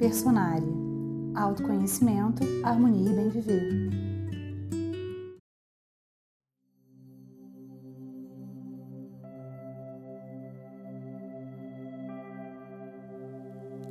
Personária. 0.00 0.66
Autoconhecimento, 1.36 2.42
harmonia 2.64 3.10
e 3.10 3.14
bem 3.14 3.28
viver. 3.28 3.90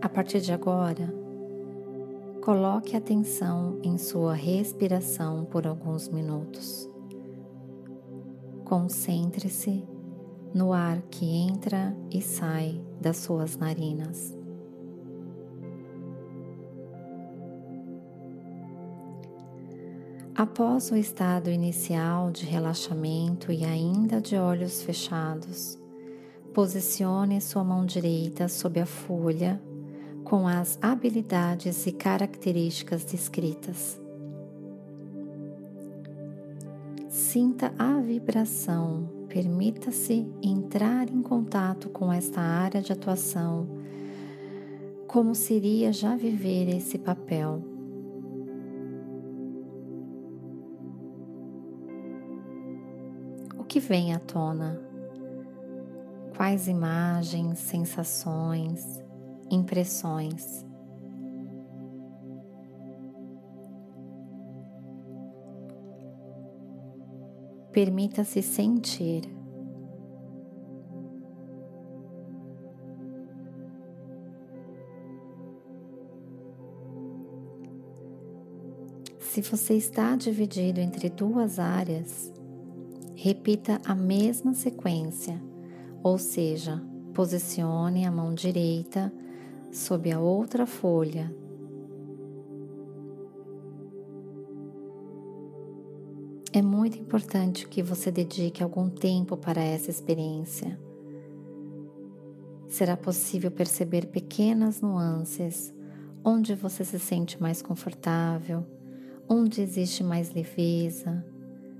A 0.01 0.09
partir 0.09 0.41
de 0.41 0.51
agora, 0.51 1.13
coloque 2.41 2.97
atenção 2.97 3.79
em 3.83 3.99
sua 3.99 4.33
respiração 4.33 5.45
por 5.45 5.67
alguns 5.67 6.09
minutos. 6.09 6.89
Concentre-se 8.65 9.87
no 10.55 10.73
ar 10.73 11.03
que 11.03 11.23
entra 11.23 11.95
e 12.09 12.19
sai 12.19 12.83
das 12.99 13.17
suas 13.17 13.55
narinas. 13.55 14.38
Após 20.39 20.89
o 20.89 20.95
estado 20.95 21.49
inicial 21.49 22.31
de 22.31 22.45
relaxamento 22.45 23.51
e 23.51 23.65
ainda 23.65 24.21
de 24.21 24.37
olhos 24.37 24.81
fechados, 24.81 25.77
posicione 26.53 27.41
sua 27.41 27.61
mão 27.61 27.85
direita 27.85 28.47
sob 28.47 28.79
a 28.79 28.85
folha 28.85 29.61
com 30.23 30.47
as 30.47 30.79
habilidades 30.81 31.85
e 31.87 31.91
características 31.91 33.03
descritas. 33.03 33.99
Sinta 37.09 37.73
a 37.77 37.99
vibração, 37.99 39.09
permita-se 39.27 40.25
entrar 40.41 41.09
em 41.09 41.21
contato 41.21 41.89
com 41.89 42.13
esta 42.13 42.39
área 42.39 42.81
de 42.81 42.93
atuação, 42.93 43.67
como 45.05 45.35
seria 45.35 45.91
já 45.91 46.15
viver 46.15 46.69
esse 46.69 46.97
papel. 46.97 47.78
Que 53.69 53.79
vem 53.79 54.15
à 54.15 54.19
tona? 54.19 54.81
Quais 56.35 56.67
imagens, 56.67 57.59
sensações, 57.59 58.99
impressões. 59.51 60.65
Permita-se 67.71 68.41
sentir. 68.41 69.21
Se 79.19 79.41
você 79.43 79.75
está 79.75 80.15
dividido 80.15 80.79
entre 80.79 81.07
duas 81.07 81.59
áreas, 81.59 82.33
repita 83.21 83.81
a 83.83 83.93
mesma 83.93 84.53
sequência, 84.53 85.43
ou 86.01 86.17
seja, 86.17 86.81
posicione 87.13 88.05
a 88.05 88.11
mão 88.11 88.33
direita 88.33 89.11
sob 89.73 90.09
a 90.09 90.17
outra 90.21 90.65
folha. 90.65 91.29
É 96.53 96.61
muito 96.61 96.97
importante 96.97 97.67
que 97.67 97.83
você 97.83 98.09
dedique 98.09 98.63
algum 98.63 98.89
tempo 98.89 99.35
para 99.35 99.61
essa 99.61 99.89
experiência. 99.89 100.79
Será 102.69 102.95
possível 102.95 103.51
perceber 103.51 104.05
pequenas 104.05 104.79
nuances 104.79 105.73
onde 106.23 106.55
você 106.55 106.85
se 106.85 106.97
sente 106.97 107.41
mais 107.41 107.61
confortável, 107.61 108.65
onde 109.27 109.61
existe 109.61 110.05
mais 110.05 110.33
leveza, 110.33 111.21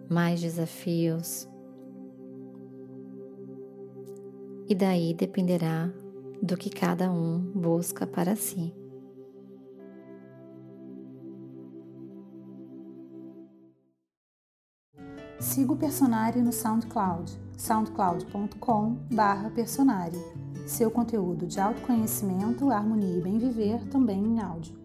mais 0.09 0.41
desafios. 0.41 1.47
E 4.67 4.75
daí 4.75 5.14
dependerá 5.14 5.89
do 6.42 6.58
que 6.58 6.70
cada 6.70 7.11
um 7.11 7.39
busca 7.39 8.08
para 8.08 8.36
si. 8.36 8.73
Siga 15.39 15.73
o 15.73 15.77
Personário 15.77 16.43
no 16.43 16.52
SoundCloud, 16.52 17.31
soundcloud.com/personário. 17.58 20.20
Seu 20.67 20.91
conteúdo 20.91 21.47
de 21.47 21.59
autoconhecimento, 21.59 22.70
harmonia 22.70 23.17
e 23.17 23.21
bem 23.21 23.37
viver 23.37 23.87
também 23.87 24.23
em 24.23 24.41
áudio. 24.41 24.78